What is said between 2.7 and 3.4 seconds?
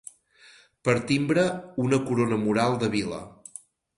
de vila.